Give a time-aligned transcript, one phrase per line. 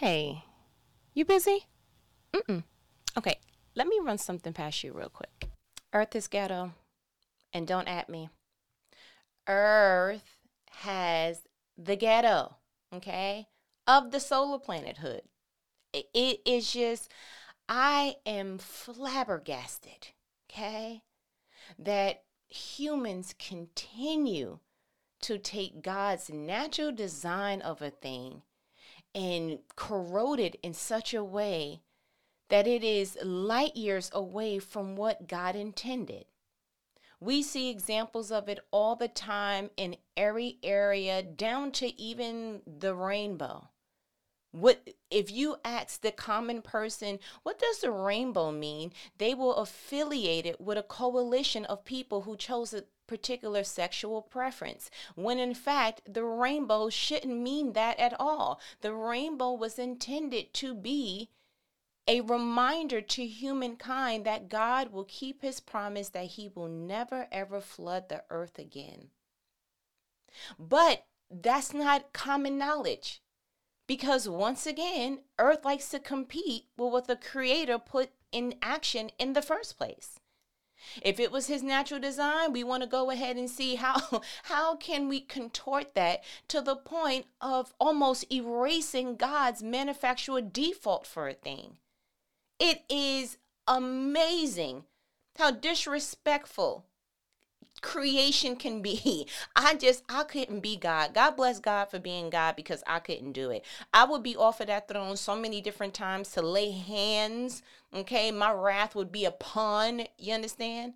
[0.00, 0.44] Hey,
[1.12, 1.66] you busy?
[2.32, 2.62] Mm-mm.
[3.16, 3.40] Okay,
[3.74, 5.50] let me run something past you real quick.
[5.92, 6.72] Earth is ghetto,
[7.52, 8.28] and don't at me.
[9.48, 10.38] Earth
[10.70, 12.54] has the ghetto,
[12.94, 13.48] okay,
[13.88, 15.22] of the solar planet hood.
[15.92, 17.10] It is just,
[17.68, 20.10] I am flabbergasted,
[20.48, 21.02] okay,
[21.76, 24.60] that humans continue
[25.22, 28.42] to take God's natural design of a thing
[29.18, 31.80] and corroded in such a way
[32.50, 36.26] that it is light years away from what God intended.
[37.18, 42.94] We see examples of it all the time in every area, down to even the
[42.94, 43.70] rainbow.
[44.52, 48.92] What if you ask the common person, what does the rainbow mean?
[49.18, 54.90] They will affiliate it with a coalition of people who chose a particular sexual preference,
[55.16, 58.60] when in fact, the rainbow shouldn't mean that at all.
[58.82, 61.30] The rainbow was intended to be
[62.06, 67.60] a reminder to humankind that God will keep his promise that he will never ever
[67.60, 69.08] flood the earth again.
[70.58, 73.20] But that's not common knowledge.
[73.86, 79.32] Because once again, Earth likes to compete with what the Creator put in action in
[79.32, 80.20] the first place.
[81.02, 84.76] If it was his natural design, we want to go ahead and see how how
[84.76, 91.34] can we contort that to the point of almost erasing God's manufacturer default for a
[91.34, 91.78] thing.
[92.58, 94.84] It is amazing
[95.36, 96.84] how disrespectful
[97.80, 99.26] creation can be.
[99.56, 101.14] I just I couldn't be God.
[101.14, 103.64] God bless God for being God because I couldn't do it.
[103.92, 107.62] I would be off of that throne so many different times to lay hands.
[107.94, 110.02] Okay, my wrath would be upon.
[110.18, 110.94] You understand?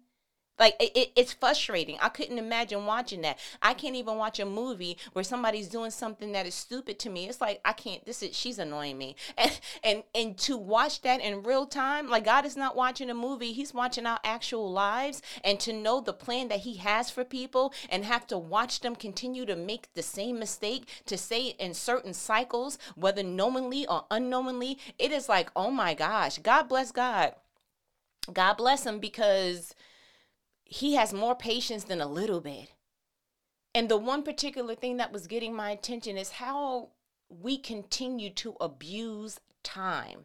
[0.62, 1.98] Like it, it, it's frustrating.
[2.00, 3.40] I couldn't imagine watching that.
[3.60, 7.28] I can't even watch a movie where somebody's doing something that is stupid to me.
[7.28, 8.06] It's like I can't.
[8.06, 12.26] This is she's annoying me, and and and to watch that in real time, like
[12.26, 13.52] God is not watching a movie.
[13.52, 17.74] He's watching our actual lives, and to know the plan that He has for people,
[17.90, 22.14] and have to watch them continue to make the same mistake, to say in certain
[22.14, 27.34] cycles, whether knowingly or unknowingly, it is like, oh my gosh, God bless God.
[28.32, 29.74] God bless him because
[30.72, 32.72] he has more patience than a little bit.
[33.74, 36.88] And the one particular thing that was getting my attention is how
[37.28, 40.24] we continue to abuse time.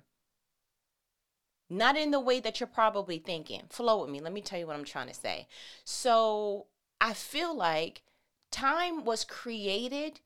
[1.69, 3.63] Not in the way that you're probably thinking.
[3.69, 4.21] Flow with me.
[4.21, 5.47] Let me tell you what I'm trying to say.
[5.83, 6.67] So
[7.01, 8.03] I feel like
[8.49, 10.21] time was created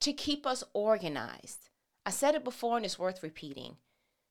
[0.00, 1.70] to keep us organized.
[2.04, 3.76] I said it before and it's worth repeating.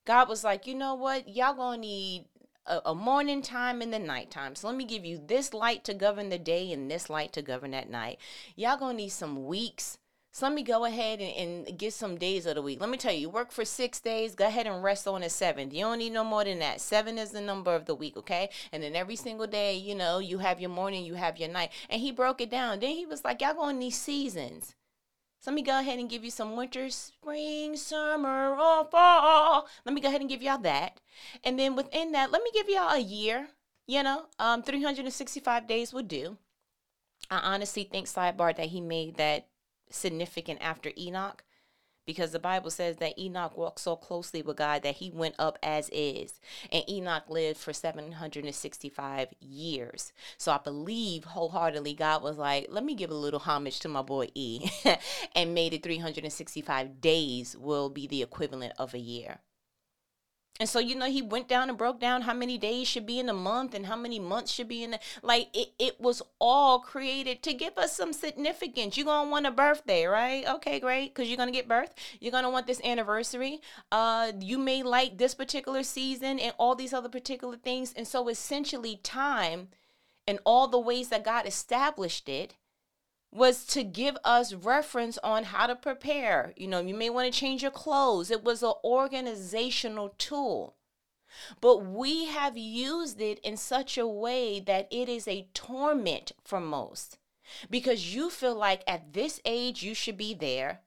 [0.05, 1.27] God was like, you know what?
[1.27, 2.25] Y'all gonna need
[2.65, 4.55] a, a morning time and the nighttime.
[4.55, 7.41] So let me give you this light to govern the day and this light to
[7.41, 8.19] govern at night.
[8.55, 9.97] Y'all gonna need some weeks.
[10.33, 12.79] So let me go ahead and, and get some days of the week.
[12.79, 15.29] Let me tell you, you work for six days, go ahead and rest on the
[15.29, 15.73] seventh.
[15.73, 16.79] You don't need no more than that.
[16.79, 18.49] Seven is the number of the week, okay?
[18.71, 21.71] And then every single day, you know, you have your morning, you have your night.
[21.89, 22.79] And he broke it down.
[22.79, 24.73] Then he was like, y'all gonna need seasons.
[25.41, 29.67] So let me go ahead and give you some winter, spring, summer, or fall.
[29.83, 30.99] Let me go ahead and give y'all that.
[31.43, 33.47] And then within that, let me give y'all a year.
[33.87, 36.37] You know, um, 365 days would do.
[37.31, 39.47] I honestly think, sidebar, that he made that
[39.89, 41.43] significant after Enoch
[42.05, 45.57] because the Bible says that Enoch walked so closely with God that he went up
[45.61, 46.39] as is.
[46.71, 50.13] And Enoch lived for 765 years.
[50.37, 54.01] So I believe wholeheartedly God was like, let me give a little homage to my
[54.01, 54.69] boy E
[55.35, 59.39] and made it 365 days will be the equivalent of a year.
[60.59, 63.19] And so, you know, he went down and broke down how many days should be
[63.19, 66.21] in a month and how many months should be in the like it, it was
[66.39, 68.95] all created to give us some significance.
[68.95, 70.47] You're gonna want a birthday, right?
[70.47, 71.95] Okay, great, because you're gonna get birth.
[72.19, 73.59] You're gonna want this anniversary.
[73.91, 77.93] Uh you may like this particular season and all these other particular things.
[77.95, 79.69] And so essentially time
[80.27, 82.55] and all the ways that God established it
[83.31, 86.53] was to give us reference on how to prepare.
[86.57, 88.29] You know, you may want to change your clothes.
[88.29, 90.75] It was an organizational tool.
[91.61, 96.59] But we have used it in such a way that it is a torment for
[96.59, 97.17] most
[97.69, 100.81] because you feel like at this age you should be there.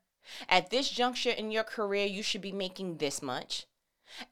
[0.49, 3.67] At this juncture in your career, you should be making this much.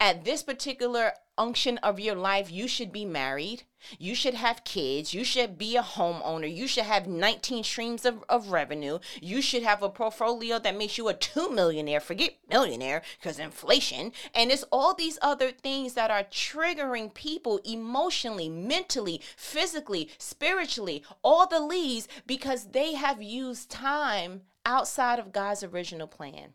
[0.00, 3.64] At this particular unction of your life, you should be married.
[3.98, 5.12] You should have kids.
[5.12, 6.52] You should be a homeowner.
[6.52, 8.98] You should have 19 streams of, of revenue.
[9.20, 12.00] You should have a portfolio that makes you a two millionaire.
[12.00, 14.12] Forget millionaire because inflation.
[14.34, 21.46] And it's all these other things that are triggering people emotionally, mentally, physically, spiritually, all
[21.46, 26.54] the leads because they have used time outside of God's original plan.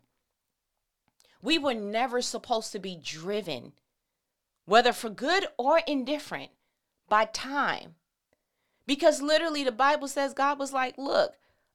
[1.42, 3.72] We were never supposed to be driven,
[4.66, 6.50] whether for good or indifferent,
[7.08, 7.96] by time.
[8.86, 11.34] Because literally the Bible says God was like, look,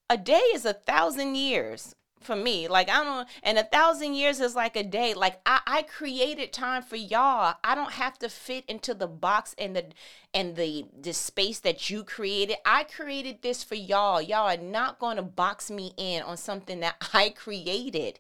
[0.10, 1.96] a day is a thousand years
[2.26, 2.68] for me.
[2.68, 5.14] Like I don't and a thousand years is like a day.
[5.14, 7.56] Like I, I created time for y'all.
[7.64, 9.86] I don't have to fit into the box and the
[10.34, 12.58] and the the space that you created.
[12.66, 14.22] I created this for y'all.
[14.22, 18.20] Y'all are not gonna box me in on something that I created.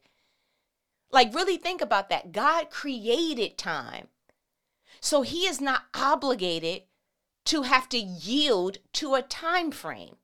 [1.15, 2.33] Like really think about that.
[2.33, 4.09] God created time.
[4.99, 6.83] So he is not obligated
[7.45, 10.17] to have to yield to a time frame.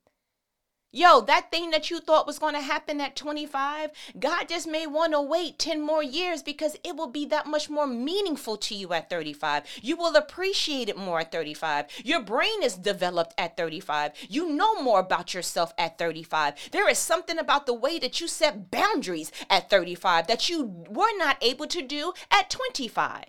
[0.94, 3.90] Yo, that thing that you thought was going to happen at 25,
[4.20, 7.70] God just may want to wait 10 more years because it will be that much
[7.70, 9.64] more meaningful to you at 35.
[9.80, 11.86] You will appreciate it more at 35.
[12.04, 14.12] Your brain is developed at 35.
[14.28, 16.68] You know more about yourself at 35.
[16.72, 21.16] There is something about the way that you set boundaries at 35 that you were
[21.16, 23.24] not able to do at 25.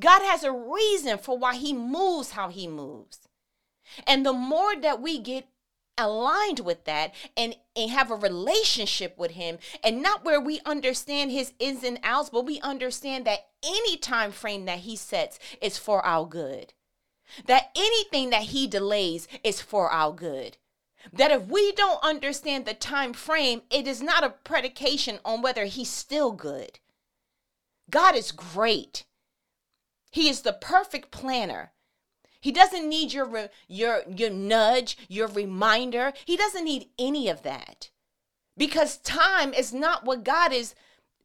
[0.00, 3.28] God has a reason for why He moves how He moves.
[4.08, 5.46] And the more that we get
[6.00, 11.30] aligned with that and, and have a relationship with him and not where we understand
[11.30, 15.78] his ins and outs but we understand that any time frame that he sets is
[15.78, 16.72] for our good.
[17.46, 20.56] That anything that he delays is for our good.
[21.12, 25.66] That if we don't understand the time frame it is not a predication on whether
[25.66, 26.78] he's still good.
[27.90, 29.04] God is great.
[30.10, 31.72] He is the perfect planner
[32.40, 36.12] he doesn't need your your your nudge, your reminder.
[36.24, 37.90] He doesn't need any of that.
[38.56, 40.74] Because time is not what God is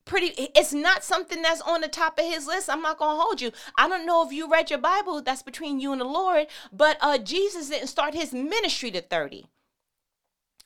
[0.06, 2.70] pretty it's not something that's on the top of his list.
[2.70, 3.52] I'm not to hold you.
[3.78, 6.98] I don't know if you read your Bible, that's between you and the Lord, but
[7.02, 9.46] uh Jesus didn't start his ministry to 30.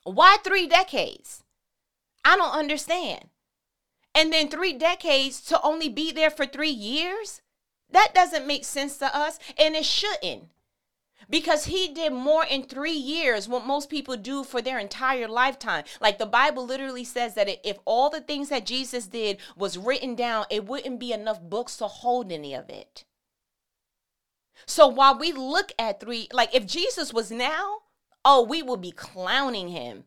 [0.04, 1.44] Why 3 decades?
[2.26, 3.30] I don't understand.
[4.16, 7.42] And then 3 decades to only be there for 3 years?
[7.92, 10.46] That doesn't make sense to us, and it shouldn't.
[11.30, 15.84] Because he did more in three years what most people do for their entire lifetime.
[16.02, 20.16] Like the Bible literally says that if all the things that Jesus did was written
[20.16, 23.06] down, it wouldn't be enough books to hold any of it.
[24.66, 27.80] So while we look at three, like if Jesus was now,
[28.26, 30.06] oh, we will be clowning him.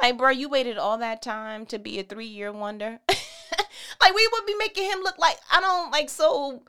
[0.00, 3.00] Like, bro, you waited all that time to be a three year wonder.
[3.08, 6.64] like, we would be making him look like, I don't like so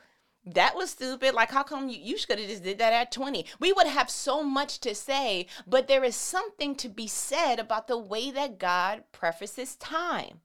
[0.45, 1.33] that was stupid.
[1.33, 3.45] Like, how come you, you should have just did that at 20?
[3.59, 7.87] We would have so much to say, but there is something to be said about
[7.87, 10.41] the way that God prefaces time.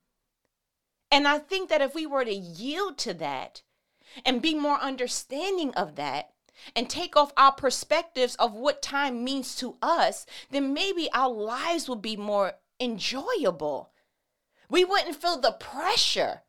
[1.10, 3.62] And I think that if we were to yield to that
[4.24, 6.30] and be more understanding of that,
[6.76, 11.88] and take off our perspectives of what time means to us, then maybe our lives
[11.88, 13.90] would be more enjoyable.
[14.68, 16.42] We wouldn't feel the pressure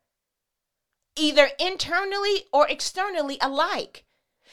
[1.16, 4.04] either internally or externally alike.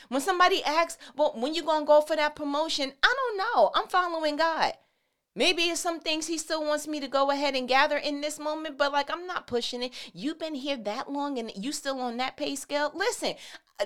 [0.07, 2.93] When somebody asks, well, when you gonna go for that promotion?
[3.03, 3.71] I don't know.
[3.75, 4.73] I'm following God.
[5.35, 8.39] Maybe it's some things he still wants me to go ahead and gather in this
[8.39, 9.93] moment, but like I'm not pushing it.
[10.13, 12.91] You've been here that long and you still on that pay scale.
[12.93, 13.35] Listen,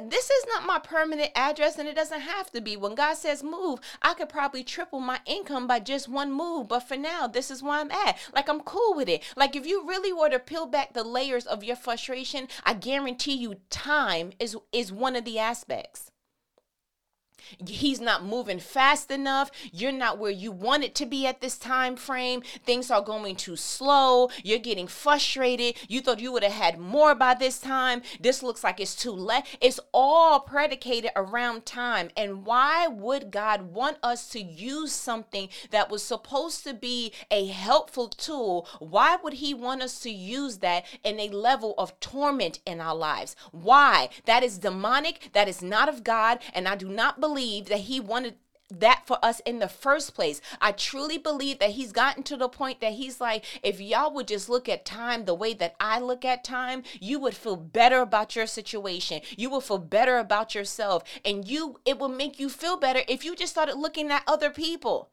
[0.02, 2.76] this is not my permanent address and it doesn't have to be.
[2.78, 6.68] When God says move, I could probably triple my income by just one move.
[6.68, 8.18] But for now, this is where I'm at.
[8.34, 9.24] Like, I'm cool with it.
[9.36, 13.36] Like, if you really were to peel back the layers of your frustration, I guarantee
[13.36, 16.12] you time is, is one of the aspects.
[17.66, 19.52] He's not moving fast enough.
[19.72, 22.42] You're not where you want it to be at this time frame.
[22.66, 24.30] Things are going too slow.
[24.44, 25.76] You're getting frustrated.
[25.88, 28.02] You thought you would have had more by this time.
[28.20, 29.44] This looks like it's too late.
[29.62, 32.10] It's all predicated around time.
[32.16, 37.48] And why would God want us to use something that was supposed to be a
[37.48, 38.68] helpful tool?
[38.80, 42.96] Why would He want us to use that in a level of torment in our
[42.96, 43.36] lives?
[43.52, 44.10] Why?
[44.26, 45.30] That is demonic.
[45.34, 46.40] That is not of God.
[46.54, 48.36] And I do not believe believe that he wanted
[48.70, 50.40] that for us in the first place.
[50.62, 54.28] I truly believe that he's gotten to the point that he's like, if y'all would
[54.28, 58.02] just look at time the way that I look at time, you would feel better
[58.02, 59.22] about your situation.
[59.36, 61.04] You will feel better about yourself.
[61.26, 64.50] And you it will make you feel better if you just started looking at other
[64.50, 65.10] people.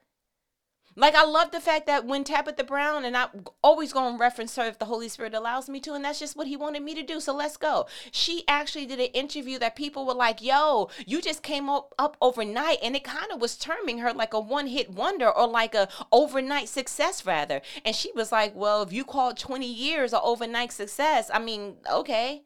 [0.96, 4.64] Like I love the fact that when Tabitha Brown and I'm always to reference her
[4.64, 7.02] if the Holy Spirit allows me to, and that's just what He wanted me to
[7.02, 7.20] do.
[7.20, 7.86] So let's go.
[8.10, 12.16] She actually did an interview that people were like, "Yo, you just came up up
[12.20, 15.74] overnight," and it kind of was terming her like a one hit wonder or like
[15.74, 17.62] a overnight success rather.
[17.84, 21.76] And she was like, "Well, if you call 20 years an overnight success, I mean,
[21.88, 22.44] okay."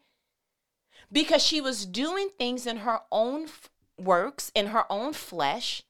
[1.10, 5.82] Because she was doing things in her own f- works in her own flesh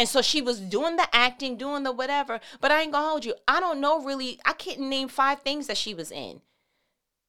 [0.00, 2.40] and so she was doing the acting, doing the whatever.
[2.62, 3.34] But I ain't gonna hold you.
[3.46, 4.40] I don't know really.
[4.46, 6.40] I can't name five things that she was in.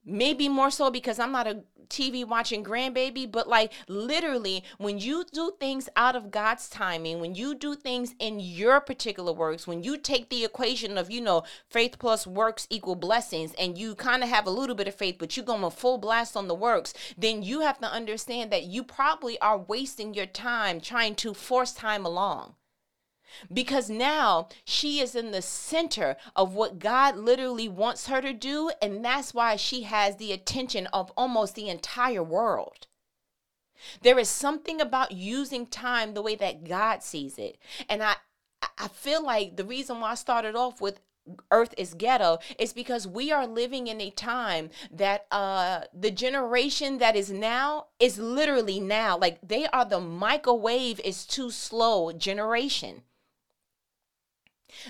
[0.05, 5.25] maybe more so because I'm not a TV watching grandbaby, but like literally, when you
[5.31, 9.83] do things out of God's timing, when you do things in your particular works, when
[9.83, 14.23] you take the equation of, you know, faith plus works equal blessings, and you kind
[14.23, 16.93] of have a little bit of faith, but you're going full blast on the works,
[17.17, 21.73] then you have to understand that you probably are wasting your time trying to force
[21.73, 22.55] time along
[23.51, 28.71] because now she is in the center of what God literally wants her to do.
[28.81, 32.88] And that's why she has the attention of almost the entire world.
[34.01, 37.57] There is something about using time the way that God sees it.
[37.89, 38.15] And I,
[38.77, 41.00] I feel like the reason why I started off with
[41.51, 46.97] earth is ghetto is because we are living in a time that uh the generation
[46.97, 53.03] that is now is literally now like they are the microwave is too slow generation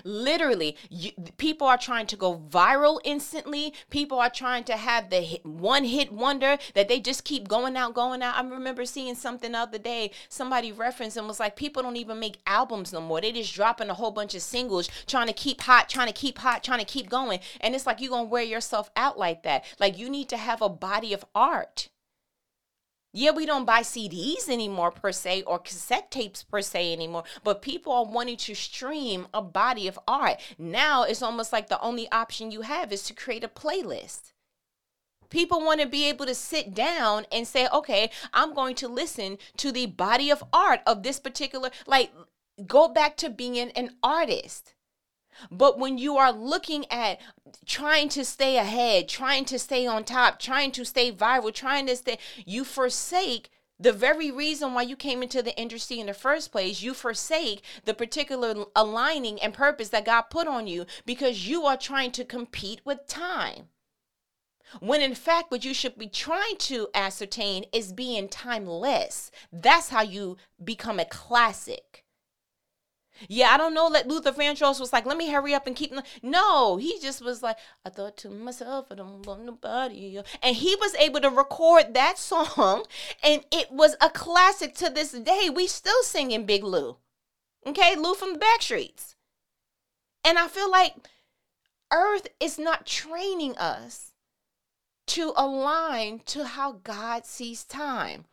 [0.04, 3.74] Literally, you, people are trying to go viral instantly.
[3.90, 7.76] People are trying to have the hit, one hit wonder that they just keep going
[7.76, 8.36] out, going out.
[8.36, 10.12] I remember seeing something the other day.
[10.30, 13.22] Somebody referenced and was like, people don't even make albums no more.
[13.22, 16.38] They just dropping a whole bunch of singles, trying to keep hot, trying to keep
[16.38, 17.40] hot, trying to keep going.
[17.60, 19.66] And it's like you're gonna wear yourself out like that.
[19.80, 21.90] Like you need to have a body of art.
[23.14, 27.62] Yeah, we don't buy CDs anymore per se or cassette tapes per se anymore, but
[27.62, 30.40] people are wanting to stream a body of art.
[30.58, 34.32] Now it's almost like the only option you have is to create a playlist.
[35.30, 39.38] People want to be able to sit down and say, okay, I'm going to listen
[39.58, 42.14] to the body of art of this particular, like,
[42.68, 44.74] go back to being an artist.
[45.50, 47.20] But when you are looking at
[47.66, 51.96] trying to stay ahead, trying to stay on top, trying to stay viral, trying to
[51.96, 56.52] stay, you forsake the very reason why you came into the industry in the first
[56.52, 61.66] place, you forsake the particular aligning and purpose that God put on you because you
[61.66, 63.70] are trying to compete with time.
[64.80, 69.32] When in fact, what you should be trying to ascertain is being timeless.
[69.52, 72.01] That's how you become a classic.
[73.28, 75.94] Yeah, I don't know that Luther Vandross was like, let me hurry up and keep.
[76.22, 80.22] No, he just was like, I thought to myself, I don't want nobody.
[80.42, 82.86] And he was able to record that song,
[83.24, 85.50] and it was a classic to this day.
[85.54, 86.98] We still singing Big Lou.
[87.66, 89.16] Okay, Lou from the Backstreets.
[90.24, 90.96] And I feel like
[91.92, 94.14] Earth is not training us
[95.08, 98.26] to align to how God sees time.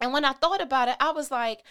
[0.00, 1.62] And when I thought about it, I was like,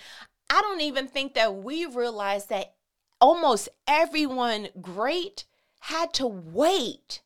[0.49, 2.75] I don't even think that we realize that
[3.19, 5.45] almost everyone great
[5.79, 7.21] had to wait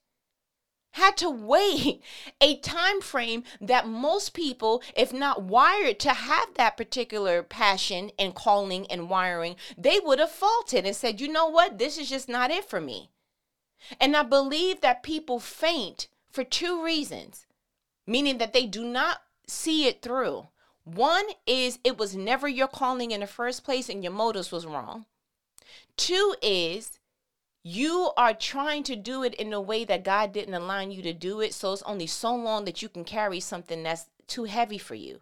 [0.96, 2.02] had to wait
[2.40, 8.36] a time frame that most people if not wired to have that particular passion and
[8.36, 11.78] calling and wiring they would have faulted and said you know what?
[11.78, 13.10] This is just not it for me.
[14.00, 17.46] And i believe that people faint for two reasons
[18.06, 20.48] meaning that they do not see it through
[20.84, 24.66] one is it was never your calling in the first place and your motives was
[24.66, 25.06] wrong.
[25.96, 27.00] Two is
[27.64, 31.14] you are trying to do it in a way that God didn't align you to
[31.14, 31.54] do it.
[31.54, 35.22] So it's only so long that you can carry something that's too heavy for you.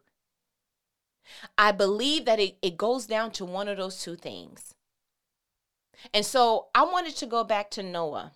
[1.57, 4.73] I believe that it, it goes down to one of those two things.
[6.13, 8.31] And so I wanted to go back to Noah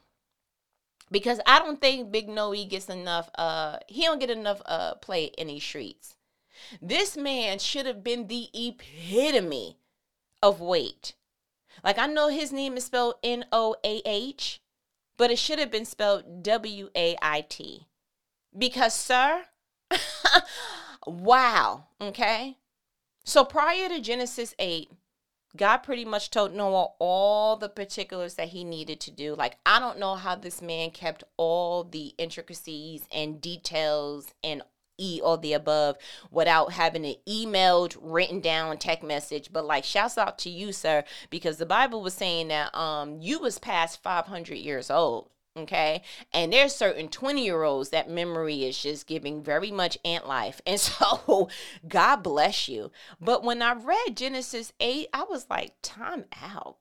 [1.10, 5.26] because I don't think Big Noah gets enough uh he don't get enough uh play
[5.38, 6.16] in these streets.
[6.82, 9.78] This man should have been the epitome
[10.42, 11.14] of wait.
[11.84, 14.62] Like I know his name is spelled N O A H,
[15.18, 17.88] but it should have been spelled W A I T.
[18.56, 19.46] Because, sir,
[21.08, 22.58] wow, okay?
[23.24, 24.92] So prior to Genesis 8,
[25.56, 29.36] God pretty much told Noah all the particulars that he needed to do.
[29.36, 34.64] Like, I don't know how this man kept all the intricacies and details and
[34.98, 35.98] E or the above
[36.32, 39.50] without having an emailed, written down text message.
[39.52, 43.40] But like, shouts out to you, sir, because the Bible was saying that um you
[43.40, 45.30] was past 500 years old.
[45.56, 46.02] Okay.
[46.34, 50.62] And there's certain 20 year olds that memory is just giving very much ant life.
[50.66, 51.50] And so
[51.88, 52.92] God bless you.
[53.22, 56.78] But when I read Genesis 8, I was like, time out.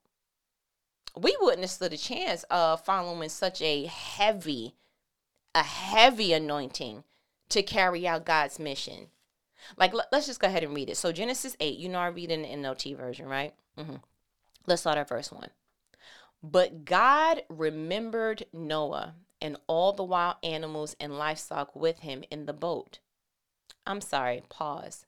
[1.15, 4.75] We wouldn't have stood a chance of following such a heavy,
[5.55, 7.05] a heavy anointing
[7.53, 9.09] to carry out God's mission.
[9.77, 10.97] Like, let's just go ahead and read it.
[10.97, 13.55] So, Genesis 8, you know, I read in the NLT version, right?
[13.79, 13.97] Mm-hmm.
[14.67, 15.49] Let's start at verse 1.
[16.43, 22.53] But God remembered Noah and all the wild animals and livestock with him in the
[22.53, 22.99] boat.
[23.87, 25.07] I'm sorry, pause.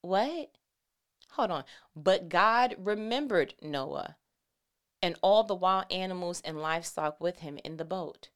[0.00, 0.50] What?
[1.32, 1.64] Hold on.
[1.96, 4.16] But God remembered Noah
[5.00, 8.28] and all the wild animals and livestock with him in the boat.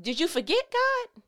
[0.00, 1.22] Did you forget God?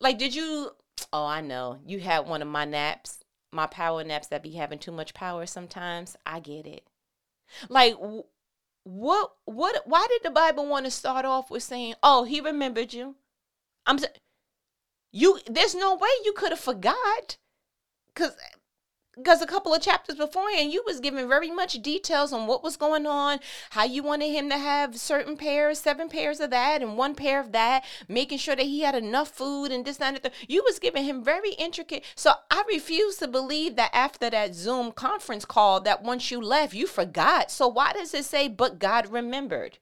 [0.00, 0.72] Like, did you?
[1.12, 1.78] Oh, I know.
[1.86, 5.46] You had one of my naps, my power naps that be having too much power
[5.46, 6.14] sometimes.
[6.26, 6.86] I get it.
[7.68, 7.96] Like,
[8.84, 12.92] what, what, why did the Bible want to start off with saying, oh, he remembered
[12.92, 13.16] you?
[13.86, 13.98] I'm,
[15.10, 17.38] you, there's no way you could have forgot.
[18.14, 18.36] Cause
[19.22, 22.76] because a couple of chapters beforehand you was giving very much details on what was
[22.76, 23.38] going on
[23.70, 27.40] how you wanted him to have certain pairs seven pairs of that and one pair
[27.40, 30.62] of that making sure that he had enough food and this that, and that you
[30.64, 35.44] was giving him very intricate so i refuse to believe that after that zoom conference
[35.44, 37.50] call that once you left you forgot.
[37.50, 39.78] So why does it say but god remembered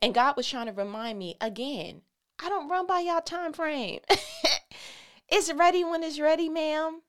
[0.00, 2.02] and god was trying to remind me again
[2.42, 4.00] i don't run by y'all time frame.
[5.28, 7.00] It's ready when it's ready ma'am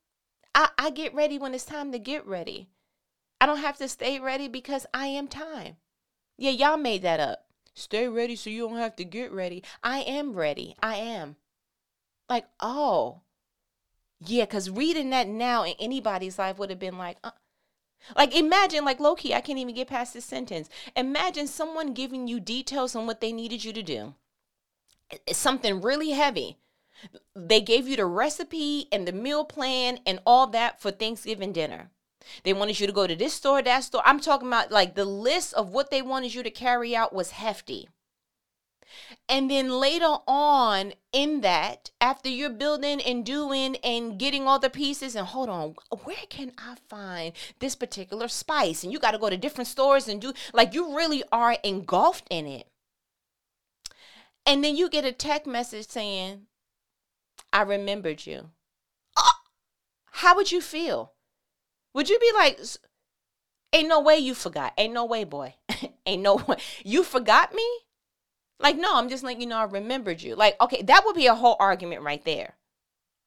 [0.55, 2.69] I, I get ready when it's time to get ready.
[3.41, 5.75] I don't have to stay ready because I am time.
[6.37, 7.45] Yeah, y'all made that up.
[7.73, 9.61] Stay ready so you don't have to get ready.
[9.83, 10.75] I am ready.
[10.81, 11.35] I am.
[12.29, 13.21] Like, oh.
[14.25, 17.31] Yeah, because reading that now in anybody's life would have been like, uh,
[18.15, 20.69] like imagine, like Loki, I can't even get past this sentence.
[20.95, 24.15] Imagine someone giving you details on what they needed you to do.
[25.27, 26.57] It's something really heavy.
[27.35, 31.91] They gave you the recipe and the meal plan and all that for Thanksgiving dinner.
[32.43, 34.01] They wanted you to go to this store, that store.
[34.05, 37.31] I'm talking about like the list of what they wanted you to carry out was
[37.31, 37.89] hefty.
[39.27, 44.69] And then later on in that, after you're building and doing and getting all the
[44.69, 48.83] pieces, and hold on, where can I find this particular spice?
[48.83, 52.27] And you got to go to different stores and do like you really are engulfed
[52.29, 52.67] in it.
[54.45, 56.45] And then you get a text message saying,
[57.51, 58.51] I remembered you.
[59.17, 59.39] Oh,
[60.11, 61.13] how would you feel?
[61.93, 62.59] Would you be like,
[63.71, 64.73] ain't no way you forgot.
[64.77, 65.55] Ain't no way, boy.
[66.05, 66.57] ain't no way.
[66.83, 67.67] You forgot me?
[68.59, 70.35] Like, no, I'm just like, you know, I remembered you.
[70.35, 72.55] Like, okay, that would be a whole argument right there.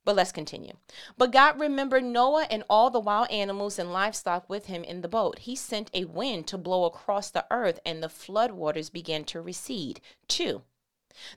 [0.05, 0.73] But let's continue.
[1.19, 5.09] But God remembered Noah and all the wild animals and livestock with him in the
[5.09, 5.41] boat.
[5.41, 9.43] He sent a wind to blow across the earth, and the flood waters began to
[9.43, 10.01] recede.
[10.27, 10.63] Two,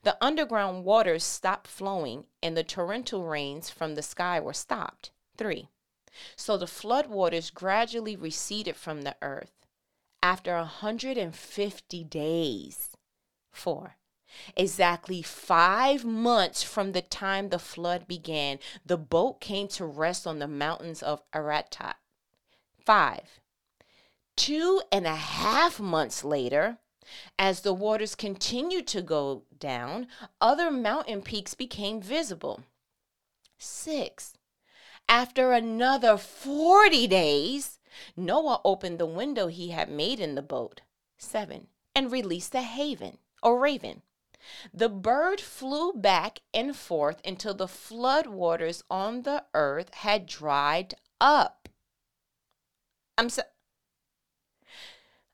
[0.04, 5.12] the underground waters stopped flowing, and the torrential rains from the sky were stopped.
[5.38, 5.70] 3.
[6.36, 9.54] So the flood waters gradually receded from the earth.
[10.22, 12.98] After a 150 days.
[13.52, 13.96] 4.
[14.56, 20.40] Exactly five months from the time the flood began, the boat came to rest on
[20.40, 21.98] the mountains of Ararat.
[22.86, 23.40] 5.
[24.36, 26.78] Two and a half months later,
[27.38, 30.08] as the waters continued to go down,
[30.40, 32.64] other mountain peaks became visible.
[33.58, 34.34] Six.
[35.08, 37.80] After another 40 days,
[38.16, 40.82] Noah opened the window he had made in the boat.
[41.18, 41.68] Seven.
[41.96, 44.02] And released a haven or raven.
[44.74, 50.96] The bird flew back and forth until the flood waters on the earth had dried
[51.20, 51.70] up.
[53.18, 53.44] I'm so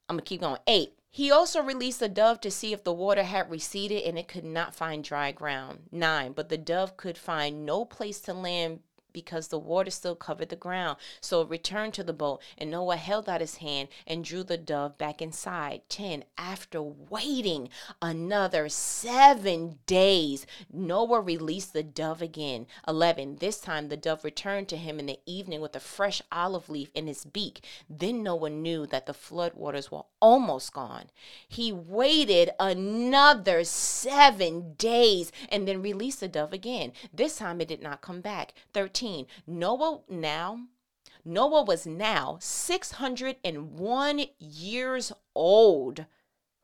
[0.10, 0.60] I'm gonna keep going.
[0.68, 0.94] Eight.
[1.18, 4.44] He also released a dove to see if the water had receded and it could
[4.44, 5.90] not find dry ground.
[5.92, 6.34] 9.
[6.34, 8.82] But the dove could find no place to land
[9.18, 10.96] because the water still covered the ground.
[11.22, 14.60] So it returned to the boat, and Noah held out his hand and drew the
[14.60, 15.82] dove back inside.
[15.90, 16.24] 10.
[16.38, 22.68] After waiting another seven days, Noah released the dove again.
[22.88, 23.38] 11.
[23.38, 26.92] This time the dove returned to him in the evening with a fresh olive leaf
[26.94, 27.66] in his beak.
[27.90, 31.06] Then Noah knew that the flood waters were almost gone.
[31.48, 36.94] He waited another seven days and then released the dove again.
[37.12, 38.54] This time it did not come back.
[38.74, 39.07] 13.
[39.46, 40.60] Noah now
[41.28, 46.06] Noah was now 601 years old.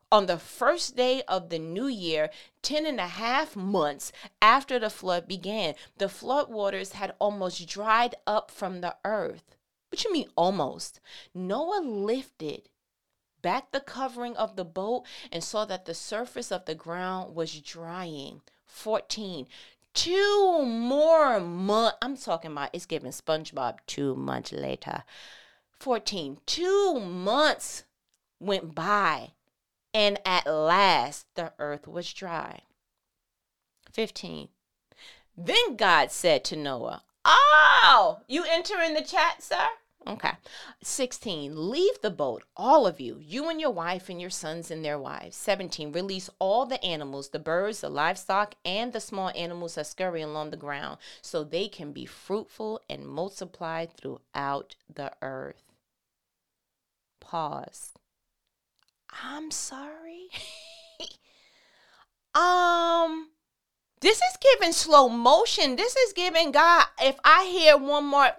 [0.10, 2.30] On the first day of the new year,
[2.62, 8.16] 10 and a half months after the flood began, the flood waters had almost dried
[8.26, 9.58] up from the earth.
[9.90, 11.02] What you mean almost?
[11.34, 12.70] Noah lifted
[13.42, 17.60] back the covering of the boat and saw that the surface of the ground was
[17.60, 18.42] drying.
[18.66, 19.46] 14
[19.94, 21.98] two more months.
[22.02, 25.04] I'm talking about it's giving SpongeBob two months later.
[25.80, 26.38] 14.
[26.46, 27.84] Two months
[28.40, 29.32] went by,
[29.94, 32.62] and at last the earth was dry.
[33.92, 34.50] 15.
[35.38, 39.68] Then God said to Noah, Oh, you enter in the chat, sir?
[40.06, 40.32] Okay.
[40.82, 41.70] 16.
[41.70, 45.00] Leave the boat, all of you, you and your wife and your sons and their
[45.00, 45.36] wives.
[45.38, 45.92] 17.
[45.94, 50.50] Release all the animals, the birds, the livestock, and the small animals that scurry along
[50.50, 55.64] the ground, so they can be fruitful and multiply throughout the earth.
[57.20, 57.94] Pause.
[59.24, 60.28] I'm sorry.
[62.36, 63.30] Um,
[64.04, 65.78] this is giving slow motion.
[65.78, 66.86] This is giving God.
[67.02, 68.32] If I hear one more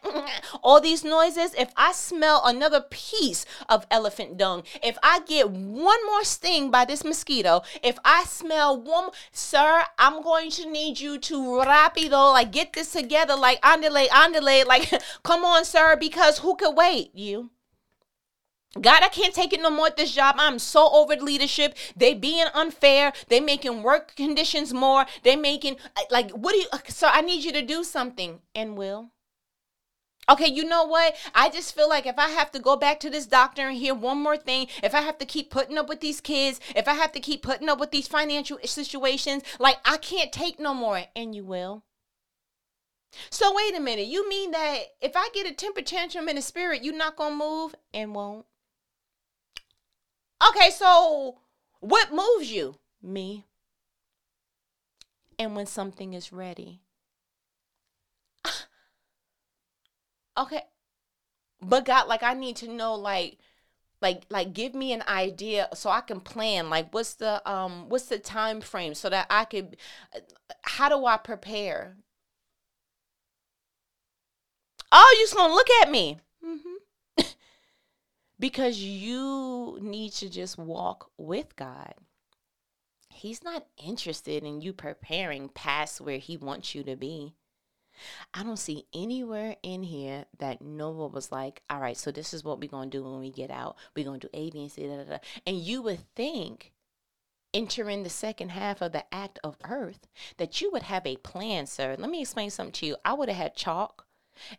[0.64, 6.06] all these noises, if I smell another piece of elephant dung, if I get one
[6.06, 11.18] more sting by this mosquito, if I smell one, sir, I'm going to need you
[11.18, 14.92] to rapido, like get this together, like andale, andale, like
[15.22, 17.12] come on, sir, because who could wait?
[17.14, 17.50] You.
[18.80, 20.36] God, I can't take it no more at this job.
[20.38, 21.76] I'm so over leadership.
[21.96, 23.12] They being unfair.
[23.28, 25.06] They making work conditions more.
[25.22, 28.40] They making uh, like what do you uh, so I need you to do something.
[28.54, 29.10] And will.
[30.28, 31.14] Okay, you know what?
[31.36, 33.94] I just feel like if I have to go back to this doctor and hear
[33.94, 36.94] one more thing, if I have to keep putting up with these kids, if I
[36.94, 41.04] have to keep putting up with these financial situations, like I can't take no more.
[41.14, 41.84] And you will.
[43.30, 44.06] So wait a minute.
[44.06, 47.36] You mean that if I get a temper tantrum in the spirit, you're not gonna
[47.36, 48.46] move and won't?
[50.48, 51.38] Okay, so
[51.80, 52.76] what moves you?
[53.02, 53.44] Me.
[55.38, 56.80] And when something is ready.
[60.38, 60.62] okay.
[61.60, 63.38] But God, like I need to know like
[64.02, 68.06] like like give me an idea so I can plan like what's the um what's
[68.06, 69.76] the time frame so that I could
[70.62, 71.96] how do I prepare?
[74.92, 76.20] Oh, you just gonna look at me.
[78.38, 81.94] Because you need to just walk with God.
[83.08, 87.34] He's not interested in you preparing past where He wants you to be.
[88.34, 92.44] I don't see anywhere in here that Noah was like, all right, so this is
[92.44, 93.76] what we're going to do when we get out.
[93.94, 95.18] We're going to do A, B, and C, da, da, da.
[95.46, 96.72] And you would think,
[97.54, 101.66] entering the second half of the act of earth, that you would have a plan,
[101.66, 101.96] sir.
[101.98, 102.96] Let me explain something to you.
[103.02, 104.05] I would have had chalk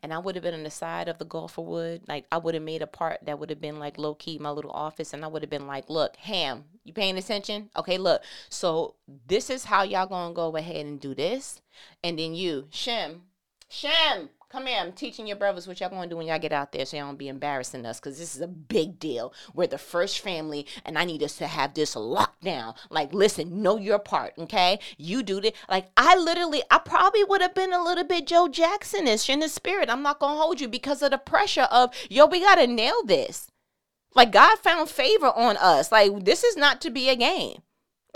[0.03, 2.01] and I would have been on the side of the gopher wood.
[2.07, 4.49] Like I would have made a part that would have been like low key my
[4.49, 7.69] little office, and I would have been like, "Look, Ham, you paying attention?
[7.75, 8.21] Okay, look.
[8.49, 8.95] So
[9.27, 11.61] this is how y'all gonna go ahead and do this,
[12.03, 13.23] and then you, Shem,
[13.69, 16.71] Shem, Come here, I'm teaching your brothers what y'all gonna do when y'all get out
[16.71, 19.33] there so y'all don't be embarrassing us because this is a big deal.
[19.53, 22.75] We're the first family and I need us to have this locked down.
[22.89, 24.79] Like, listen, know your part, okay?
[24.97, 25.51] You do this.
[25.69, 29.49] Like, I literally, I probably would have been a little bit Joe Jacksonish in the
[29.49, 29.89] spirit.
[29.89, 33.51] I'm not gonna hold you because of the pressure of, yo, we gotta nail this.
[34.15, 35.91] Like, God found favor on us.
[35.91, 37.63] Like, this is not to be a game.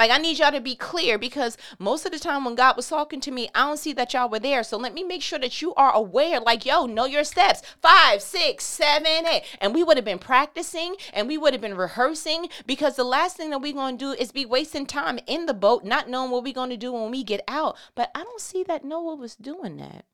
[0.02, 2.90] Like, I need y'all to be clear because most of the time when God was
[2.90, 4.64] talking to me, I don't see that y'all were there.
[4.64, 6.40] So let me make sure that you are aware.
[6.40, 9.44] Like, yo, know your steps five, six, seven, eight.
[9.62, 13.38] And we would have been practicing and we would have been rehearsing because the last
[13.38, 16.32] thing that we're going to do is be wasting time in the boat, not knowing
[16.32, 17.78] what we're going to do when we get out.
[17.94, 20.06] But I don't see that Noah was doing that.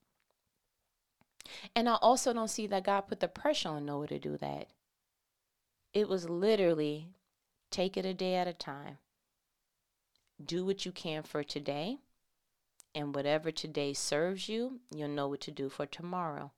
[1.73, 4.67] And I also don't see that God put the pressure on Noah to do that.
[5.93, 7.07] It was literally
[7.71, 8.97] take it a day at a time
[10.43, 11.97] do what you can for today.
[12.95, 16.51] And whatever today serves you, you'll know what to do for tomorrow.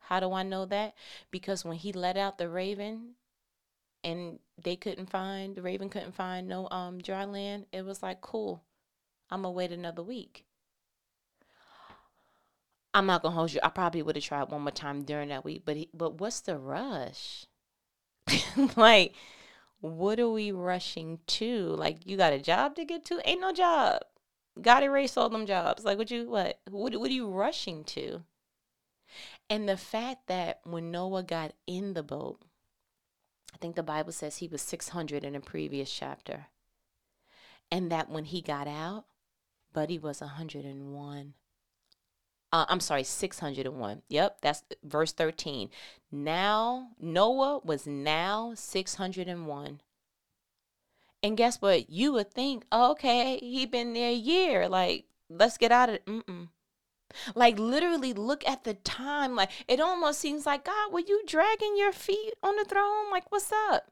[0.00, 0.94] How do I know that?
[1.30, 3.14] Because when he let out the raven
[4.04, 8.20] and they couldn't find, the raven couldn't find no um dry land, it was like,
[8.20, 8.62] cool,
[9.30, 10.44] I'm gonna wait another week.
[12.94, 13.60] I'm not gonna hold you.
[13.62, 16.40] I probably would have tried one more time during that week, but he, but what's
[16.40, 17.46] the rush?
[18.76, 19.14] like
[19.80, 21.66] what are we rushing to?
[21.68, 23.20] Like, you got a job to get to?
[23.24, 24.00] Ain't no job.
[24.60, 25.84] God erased all them jobs.
[25.84, 26.58] Like, what you what?
[26.68, 28.22] What what are you rushing to?
[29.48, 32.40] And the fact that when Noah got in the boat,
[33.54, 36.46] I think the Bible says he was 600 in a previous chapter.
[37.70, 39.04] And that when he got out,
[39.72, 41.34] Buddy was 101
[42.52, 44.02] uh, I'm sorry, 601.
[44.08, 45.70] Yep, that's verse 13.
[46.10, 49.80] Now, Noah was now 601.
[51.22, 51.90] And guess what?
[51.90, 54.68] You would think, oh, okay, he been there a year.
[54.68, 56.06] Like, let's get out of it.
[56.06, 56.48] Mm-mm.
[57.34, 59.34] Like, literally, look at the time.
[59.34, 63.10] Like, it almost seems like, God, were you dragging your feet on the throne?
[63.10, 63.90] Like, what's up?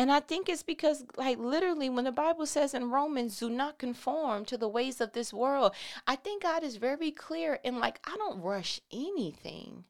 [0.00, 3.76] And I think it's because, like, literally, when the Bible says in Romans, do not
[3.76, 5.74] conform to the ways of this world,
[6.06, 9.84] I think God is very clear in, like, I don't rush anything.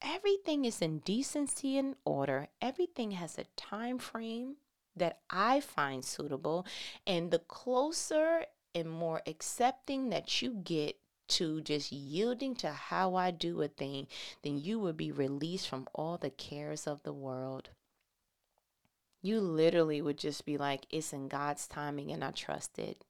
[0.00, 4.56] Everything is in decency and order, everything has a time frame
[4.96, 6.64] that I find suitable.
[7.06, 10.96] And the closer and more accepting that you get
[11.28, 14.06] to just yielding to how I do a thing,
[14.42, 17.68] then you will be released from all the cares of the world
[19.26, 23.04] you literally would just be like, it's in God's timing and I trust it.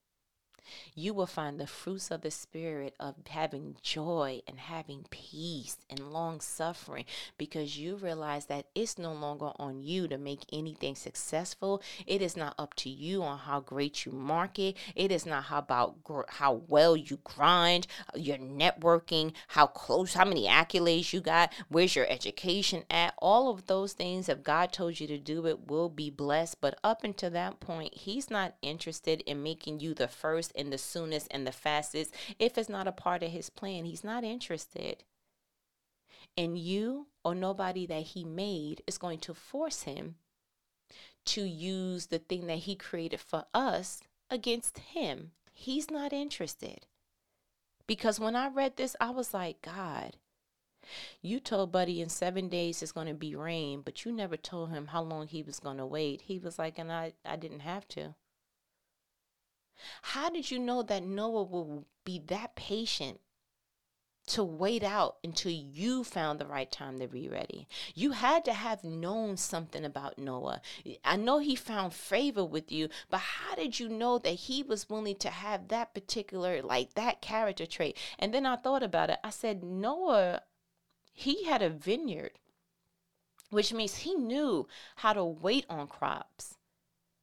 [0.95, 6.11] You will find the fruits of the Spirit of having joy and having peace and
[6.11, 7.05] long suffering
[7.37, 11.81] because you realize that it's no longer on you to make anything successful.
[12.05, 14.77] It is not up to you on how great you market.
[14.95, 20.13] It is not how about gr- how well you grind, uh, your networking, how close,
[20.13, 23.13] how many accolades you got, where's your education at.
[23.19, 26.61] All of those things, if God told you to do it, will be blessed.
[26.61, 30.77] But up until that point, He's not interested in making you the first and the
[30.77, 32.13] soonest and the fastest.
[32.39, 35.03] If it's not a part of his plan, he's not interested.
[36.35, 40.15] And you or nobody that he made is going to force him
[41.25, 45.31] to use the thing that he created for us against him.
[45.51, 46.85] He's not interested.
[47.87, 50.17] Because when I read this, I was like, God,
[51.21, 54.69] you told Buddy in seven days it's going to be rain, but you never told
[54.69, 56.21] him how long he was going to wait.
[56.21, 58.15] He was like, and I, I didn't have to.
[60.01, 63.19] How did you know that Noah would be that patient
[64.27, 67.67] to wait out until you found the right time to be ready?
[67.95, 70.61] You had to have known something about Noah.
[71.03, 74.89] I know he found favor with you, but how did you know that he was
[74.89, 77.97] willing to have that particular, like that character trait?
[78.19, 79.19] And then I thought about it.
[79.23, 80.41] I said, Noah,
[81.13, 82.33] he had a vineyard,
[83.49, 86.55] which means he knew how to wait on crops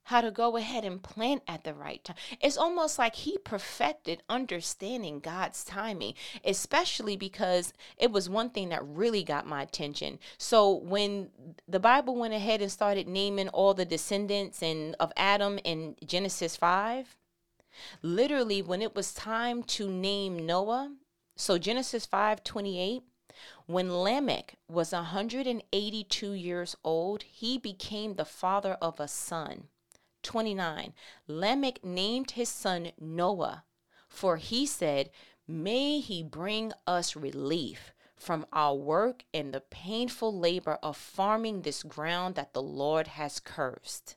[0.05, 2.17] how to go ahead and plant at the right time.
[2.41, 6.15] It's almost like he perfected understanding God's timing,
[6.45, 10.19] especially because it was one thing that really got my attention.
[10.39, 11.31] So when
[11.67, 16.57] the Bible went ahead and started naming all the descendants and of Adam in Genesis
[16.57, 17.17] 5,
[18.03, 20.95] literally when it was time to name Noah,
[21.37, 23.03] so Genesis 5:28
[23.67, 29.69] when Lamech was 182 years old, he became the father of a son.
[30.25, 30.93] 29
[31.29, 33.65] Lamech named his son Noah,
[34.09, 35.11] for he said,
[35.47, 41.83] May he bring us relief from our work and the painful labor of farming this
[41.83, 44.17] ground that the Lord has cursed.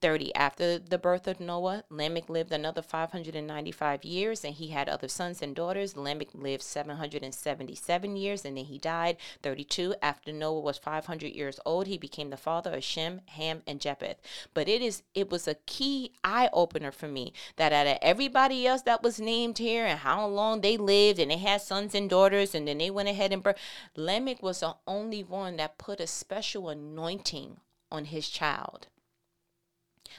[0.00, 0.34] 30.
[0.34, 5.40] After the birth of Noah, Lamech lived another 595 years, and he had other sons
[5.40, 5.96] and daughters.
[5.96, 9.16] Lamech lived 777 years, and then he died.
[9.42, 9.94] 32.
[10.02, 14.20] After Noah was 500 years old, he became the father of Shem, Ham, and Japheth.
[14.52, 18.66] But it is it was a key eye opener for me that out of everybody
[18.66, 22.10] else that was named here and how long they lived, and they had sons and
[22.10, 23.44] daughters, and then they went ahead and
[23.96, 27.58] Lamech was the only one that put a special anointing
[27.90, 28.88] on his child.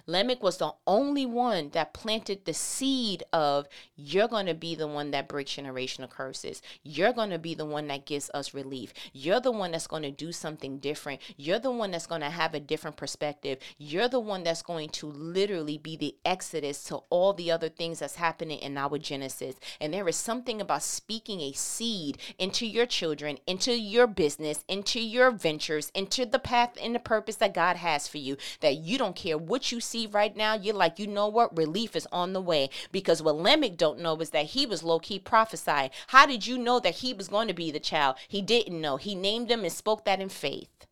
[0.08, 4.88] Lamech was the only one that planted the seed of you're going to be the
[4.88, 6.62] one that breaks generational curses.
[6.84, 8.94] You're going to be the one that gives us relief.
[9.14, 11.22] You're the one that's going to do something different.
[11.38, 13.60] You're the one that's going to have a different perspective.
[13.78, 18.00] You're the one that's going to literally be the exodus to all the other things
[18.00, 19.56] that's happening in our Genesis.
[19.80, 25.00] And there is something about speaking a seed into your children, into your business, into
[25.00, 28.98] your ventures, into the path and the purpose that God has for you that you
[28.98, 31.58] don't care what you see right now, you're like, you know what?
[31.58, 32.70] Relief is on the way.
[32.92, 35.92] Because what Lamech don't know is that he was low key prophesying.
[36.08, 38.18] How did you know that he was going to be the child?
[38.28, 38.98] He didn't know.
[38.98, 40.86] He named him and spoke that in faith.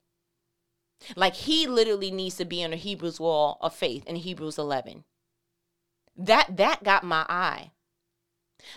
[1.15, 5.03] Like he literally needs to be on the Hebrews wall of faith in Hebrews 11.
[6.15, 7.71] That that got my eye.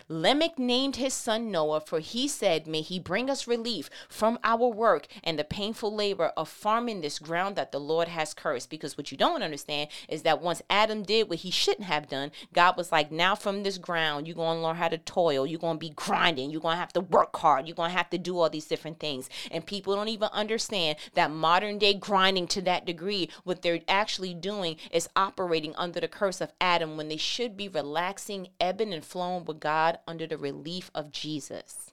[0.09, 4.69] Lamech named his son Noah, for he said, May he bring us relief from our
[4.69, 8.71] work and the painful labor of farming this ground that the Lord has cursed.
[8.71, 12.31] Because what you don't understand is that once Adam did what he shouldn't have done,
[12.53, 15.47] God was like, Now from this ground, you're going to learn how to toil.
[15.47, 16.51] You're going to be grinding.
[16.51, 17.67] You're going to have to work hard.
[17.67, 19.29] You're going to have to do all these different things.
[19.51, 24.35] And people don't even understand that modern day grinding to that degree, what they're actually
[24.35, 29.05] doing is operating under the curse of Adam when they should be relaxing, ebbing, and
[29.05, 31.93] flowing with God God under the relief of Jesus.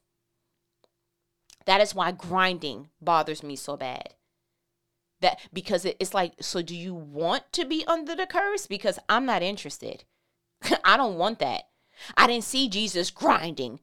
[1.66, 4.14] That is why grinding bothers me so bad.
[5.20, 8.68] That because it's like, so do you want to be under the curse?
[8.68, 10.06] Because I'm not interested.
[10.86, 11.64] I don't want that.
[12.16, 13.82] I didn't see Jesus grinding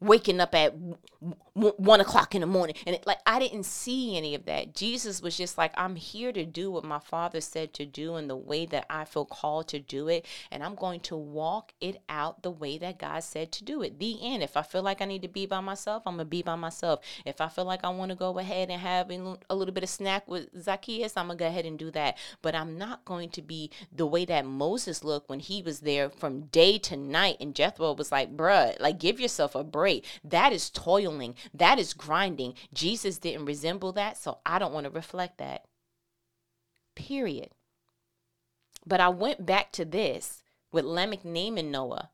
[0.00, 0.74] waking up at
[1.52, 2.74] one o'clock in the morning.
[2.86, 4.74] And it, like i didn't see any of that.
[4.74, 8.28] Jesus was just like i'm here to do what my father said to do in
[8.28, 10.24] the way that i feel called to do it.
[10.50, 13.98] And i'm going to walk it out the way that god said to do it.
[13.98, 14.42] The end.
[14.42, 17.00] If i feel like i need to be by myself i'm gonna be by myself.
[17.26, 19.90] If i feel like i want to go ahead and have a little bit of
[19.90, 22.16] snack with zacchaeus i'm gonna go ahead and do that.
[22.40, 26.08] But i'm not going to be the way that moses looked when he was there
[26.08, 27.36] from day to night.
[27.38, 29.89] And jethro was like bruh like give yourself a break
[30.24, 32.54] that is toiling, that is grinding.
[32.72, 35.64] Jesus didn't resemble that, so I don't want to reflect that.
[36.94, 37.50] Period.
[38.86, 42.10] But I went back to this with Lamech naming Noah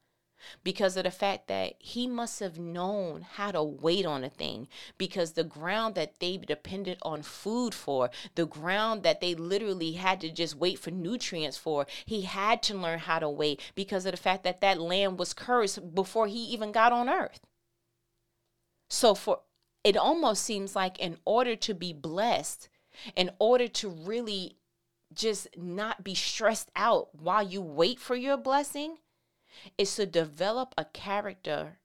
[0.63, 4.69] because of the fact that he must have known how to wait on a thing
[4.99, 10.21] because the ground that they depended on food for the ground that they literally had
[10.21, 14.13] to just wait for nutrients for he had to learn how to wait because of
[14.13, 17.41] the fact that that land was cursed before he even got on earth
[18.89, 19.41] so for
[19.85, 22.69] it almost seems like in order to be blessed
[23.15, 24.57] in order to really
[25.13, 28.99] just not be stressed out while you wait for your blessing
[29.79, 31.79] is to develop a character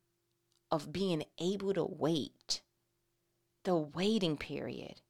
[0.71, 2.61] of being able to wait,
[3.63, 5.01] the waiting period.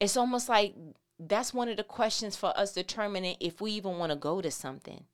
[0.00, 0.74] It's almost like
[1.18, 4.50] that's one of the questions for us determining if we even want to go to
[4.50, 5.04] something.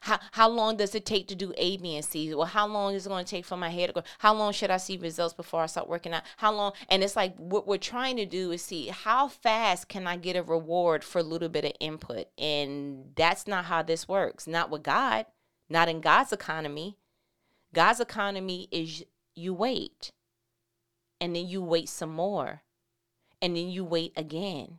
[0.00, 2.34] How how long does it take to do A, B, and C?
[2.34, 4.02] Well, how long is it going to take for my hair to go?
[4.18, 6.22] How long should I see results before I start working out?
[6.38, 6.72] How long?
[6.88, 10.36] And it's like what we're trying to do is see how fast can I get
[10.36, 14.46] a reward for a little bit of input, and that's not how this works.
[14.46, 15.26] Not with God.
[15.68, 16.96] Not in God's economy.
[17.72, 19.04] God's economy is
[19.36, 20.10] you wait,
[21.20, 22.62] and then you wait some more,
[23.40, 24.78] and then you wait again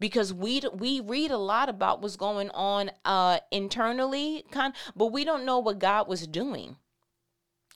[0.00, 5.24] because we we read a lot about what's going on uh internally kind but we
[5.24, 6.76] don't know what God was doing.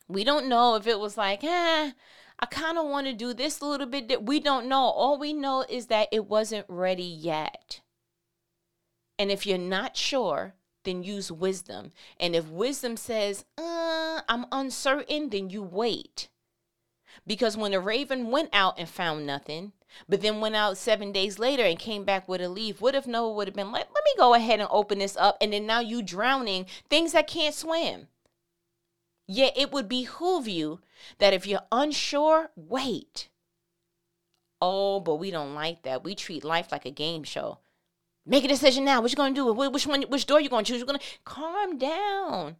[0.08, 1.92] We don't know if it was like, "Eh,
[2.38, 4.82] I kind of want to do this a little bit." We don't know.
[4.82, 7.80] All we know is that it wasn't ready yet.
[9.18, 10.54] And if you're not sure,
[10.84, 11.92] then use wisdom.
[12.18, 16.28] And if wisdom says, uh, I'm uncertain, then you wait.
[17.26, 19.72] Because when the raven went out and found nothing,
[20.08, 22.80] but then went out seven days later and came back with a leaf.
[22.80, 25.36] What if Noah would have been like, let me go ahead and open this up,
[25.40, 28.08] and then now you drowning things that can't swim?
[29.26, 30.80] Yet it would behoove you
[31.18, 33.28] that if you're unsure, wait.
[34.60, 36.04] Oh, but we don't like that.
[36.04, 37.58] We treat life like a game show.
[38.24, 39.00] Make a decision now.
[39.00, 39.52] What you gonna do?
[39.52, 40.02] Which one?
[40.02, 40.78] Which door you gonna choose?
[40.78, 42.56] You're gonna calm down.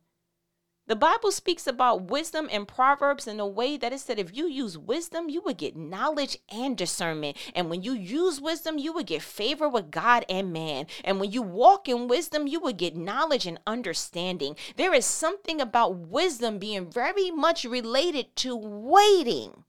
[0.88, 4.46] The Bible speaks about wisdom and Proverbs in a way that it said if you
[4.48, 7.36] use wisdom, you would get knowledge and discernment.
[7.54, 10.86] And when you use wisdom, you would get favor with God and man.
[11.04, 14.56] And when you walk in wisdom, you would get knowledge and understanding.
[14.76, 19.64] There is something about wisdom being very much related to waiting.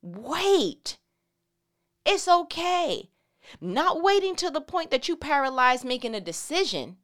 [0.00, 0.98] Wait.
[2.06, 3.10] It's okay.
[3.60, 6.96] Not waiting to the point that you paralyze making a decision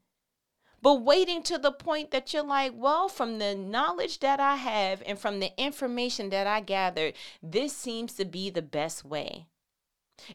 [0.82, 5.02] but waiting to the point that you're like, well, from the knowledge that I have
[5.06, 9.46] and from the information that I gathered, this seems to be the best way.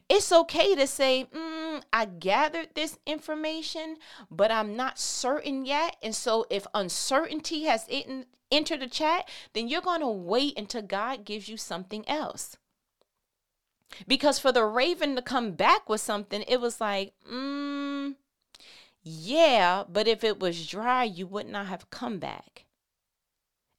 [0.08, 3.96] It's okay to say, mm, I gathered this information,
[4.30, 5.96] but I'm not certain yet.
[6.02, 10.82] And so, if uncertainty has in, entered the chat, then you're going to wait until
[10.82, 12.56] God gives you something else.
[14.08, 17.63] Because for the raven to come back with something, it was like, mm,
[19.04, 22.64] yeah, but if it was dry, you would not have come back.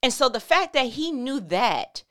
[0.03, 2.03] And so the fact that he knew that,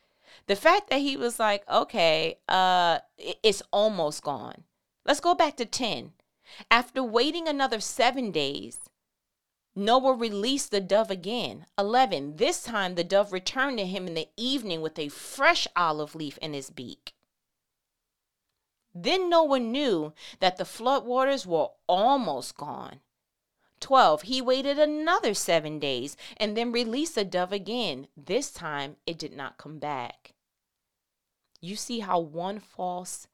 [0.48, 4.64] the fact that he was like, okay, uh, it's almost gone.
[5.06, 6.12] Let's go back to 10.
[6.72, 8.90] After waiting another seven days,
[9.76, 11.66] Noah released the dove again.
[11.78, 12.36] 11.
[12.36, 16.36] This time the dove returned to him in the evening with a fresh olive leaf
[16.38, 17.14] in his beak.
[18.92, 23.00] Then Noah knew that the flood waters were almost gone.
[23.84, 24.22] 12.
[24.22, 28.06] He waited another seven days and then released the dove again.
[28.16, 30.32] This time it did not come back.
[31.60, 33.26] You see how one false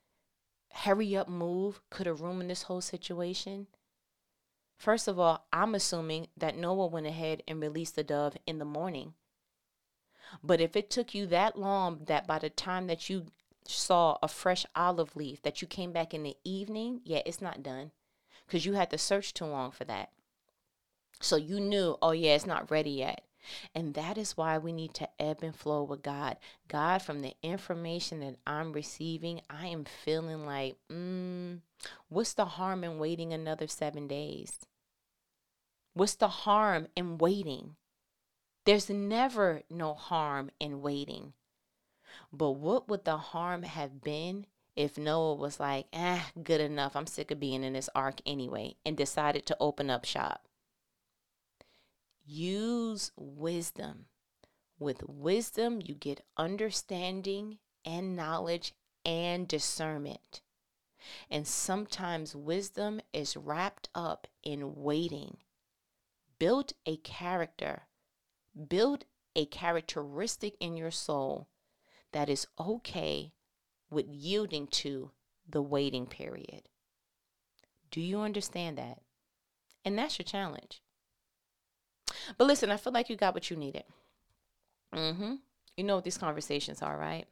[0.73, 3.69] hurry up move could have ruined this whole situation?
[4.77, 8.65] First of all, I'm assuming that Noah went ahead and released the dove in the
[8.65, 9.15] morning.
[10.43, 13.27] But if it took you that long that by the time that you
[13.69, 17.63] saw a fresh olive leaf that you came back in the evening, yeah, it's not
[17.63, 17.93] done
[18.49, 20.11] because you had to search too long for that.
[21.21, 23.25] So you knew, oh, yeah, it's not ready yet.
[23.75, 26.37] And that is why we need to ebb and flow with God.
[26.69, 31.61] God, from the information that I'm receiving, I am feeling like, mm,
[32.09, 34.61] what's the harm in waiting another seven days?
[35.95, 37.77] What's the harm in waiting?
[38.65, 41.33] There's never no harm in waiting.
[42.33, 44.47] But what would the harm have been
[44.77, 48.77] if Noah was like, ah, good enough, I'm sick of being in this ark anyway,
[48.85, 50.47] and decided to open up shop?
[52.33, 54.07] Use wisdom.
[54.79, 58.73] With wisdom, you get understanding and knowledge
[59.05, 60.41] and discernment.
[61.29, 65.39] And sometimes wisdom is wrapped up in waiting.
[66.39, 67.89] Build a character,
[68.69, 71.49] build a characteristic in your soul
[72.13, 73.33] that is okay
[73.91, 75.11] with yielding to
[75.49, 76.69] the waiting period.
[77.91, 79.01] Do you understand that?
[79.85, 80.81] And that's your challenge.
[82.37, 83.85] But listen, I feel like you got what you needed.
[84.95, 85.35] Mm-hmm.
[85.77, 87.27] You know what these conversations are, right?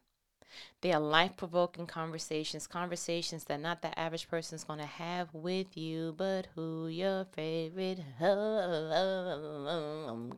[0.81, 5.29] They are life provoking conversations, conversations that not the average person is going to have
[5.35, 8.01] with you, but who your favorite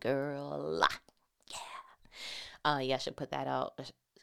[0.01, 0.83] girl.
[1.49, 1.59] Yeah.
[2.65, 3.79] Uh, yeah, I should put that out.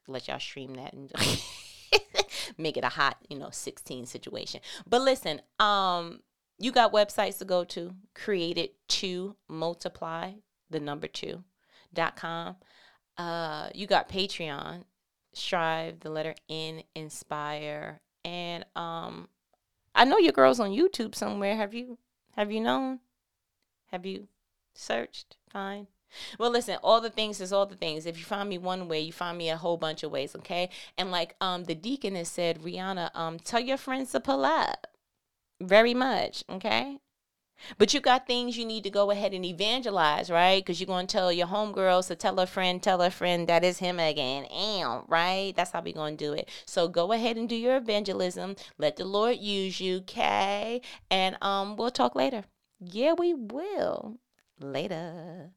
[0.07, 1.11] Let y'all stream that and
[2.57, 4.61] make it a hot, you know, 16 situation.
[4.88, 6.21] But listen, um,
[6.59, 10.33] you got websites to go to, created to multiply
[10.69, 11.43] the number two
[11.93, 12.55] dot com.
[13.17, 14.83] Uh, you got Patreon,
[15.33, 19.27] strive, the letter N, inspire, and um,
[19.95, 21.55] I know your girls on YouTube somewhere.
[21.55, 21.97] Have you
[22.35, 22.99] have you known?
[23.91, 24.27] Have you
[24.73, 25.37] searched?
[25.49, 25.87] Fine.
[26.39, 28.05] Well, listen, all the things is all the things.
[28.05, 30.69] If you find me one way, you find me a whole bunch of ways, okay?
[30.97, 34.87] And like um the deacon has said, Rihanna, um, tell your friends to pull up.
[35.59, 36.99] Very much, okay?
[37.77, 40.63] But you got things you need to go ahead and evangelize, right?
[40.63, 43.63] Because you're going to tell your homegirls to tell a friend, tell a friend that
[43.63, 44.45] is him again.
[44.45, 45.55] Am, right?
[45.55, 46.49] That's how we're going to do it.
[46.65, 48.55] So go ahead and do your evangelism.
[48.77, 50.81] Let the Lord use you, okay?
[51.09, 52.43] And um, we'll talk later.
[52.79, 54.19] Yeah, we will.
[54.59, 55.51] Later.